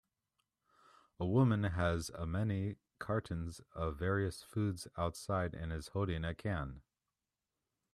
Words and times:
A 1.19 1.27
woman 1.27 1.61
has 1.63 2.09
a 2.09 2.25
many 2.25 2.77
cartons 2.97 3.61
of 3.75 3.99
various 3.99 4.41
foods 4.41 4.87
outside 4.97 5.53
and 5.53 5.71
is 5.71 5.89
holding 5.89 6.25
a 6.25 6.33
can. 6.33 6.81